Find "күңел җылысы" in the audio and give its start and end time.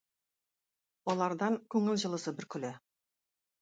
1.77-2.37